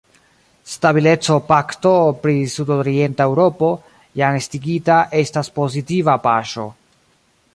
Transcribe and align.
Stabileco-pakto 0.69 1.91
pri 2.23 2.33
sud-orienta 2.53 3.27
Eŭropo, 3.33 3.71
jam 4.21 4.39
estigita, 4.41 4.97
estas 5.23 5.55
pozitiva 5.59 6.17
paŝo. 6.27 6.69